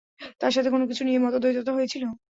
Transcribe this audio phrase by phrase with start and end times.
[0.41, 2.03] তার সাথে কোনও কিছু নিয়ে মতদ্বৈধতা হয়েছিল?